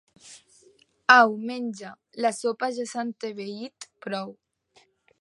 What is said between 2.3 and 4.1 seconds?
sopa ja s'ha entebeït